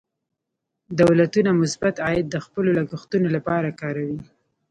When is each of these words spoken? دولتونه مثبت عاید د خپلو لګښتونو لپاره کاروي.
دولتونه 1.01 1.49
مثبت 1.61 1.95
عاید 2.05 2.25
د 2.29 2.35
خپلو 2.45 2.69
لګښتونو 2.77 3.27
لپاره 3.35 3.69
کاروي. 3.81 4.19